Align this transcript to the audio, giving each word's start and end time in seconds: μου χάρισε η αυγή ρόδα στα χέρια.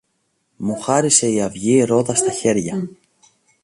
μου 0.57 0.75
χάρισε 0.79 1.29
η 1.31 1.41
αυγή 1.41 1.83
ρόδα 1.83 2.15
στα 2.15 2.31
χέρια. 2.31 2.87